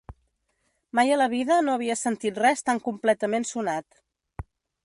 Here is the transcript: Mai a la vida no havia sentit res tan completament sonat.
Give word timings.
Mai 0.99 1.11
a 1.15 1.19
la 1.19 1.27
vida 1.33 1.59
no 1.67 1.75
havia 1.77 1.97
sentit 2.01 2.41
res 2.47 2.67
tan 2.71 2.83
completament 2.89 3.49
sonat. 3.55 4.01